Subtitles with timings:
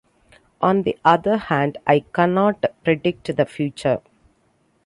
[0.63, 4.01] On the other hand, I cannot predict the future.